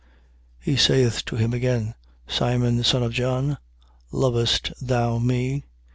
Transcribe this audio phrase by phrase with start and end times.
[0.63, 0.63] 21:16.
[0.65, 1.93] He saith to him again:
[2.27, 3.59] Simon, son of John,
[4.11, 5.63] lovest thou me?